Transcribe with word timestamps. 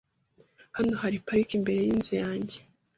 Hano 0.75 0.93
hari 1.01 1.17
parike 1.25 1.53
imbere 1.59 1.79
yinzu 1.87 2.13
yanjye. 2.21 2.57